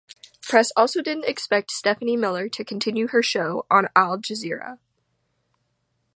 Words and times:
Press 0.41 0.71
also 0.75 1.03
didn't 1.03 1.25
expect 1.29 1.69
Stephanie 1.69 2.17
Miller 2.17 2.49
to 2.49 2.65
continue 2.65 3.09
her 3.09 3.21
show 3.21 3.67
on 3.69 3.87
Al 3.95 4.17
Jazeera. 4.17 4.79